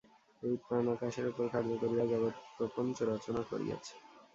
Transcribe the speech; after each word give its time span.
এই 0.43 0.55
প্রাণ 0.63 0.85
আকাশের 0.93 1.25
উপর 1.31 1.45
কার্য 1.53 1.71
করিয়া 1.81 2.05
জগৎপ্রপঞ্চ 2.11 2.97
রচনা 3.11 3.41
করিয়াছে। 3.49 3.93